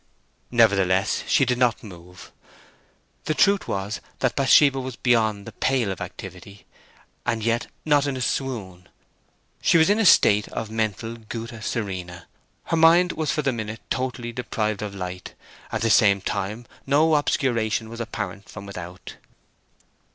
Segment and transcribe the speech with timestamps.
[0.49, 2.31] Nevertheless, she did not move.
[3.25, 8.21] The truth was that Bathsheba was beyond the pale of activity—and yet not in a
[8.21, 8.89] swoon.
[9.61, 12.25] She was in a state of mental gutta serena;
[12.63, 15.35] her mind was for the minute totally deprived of light
[15.71, 19.17] at the same time no obscuration was apparent from without.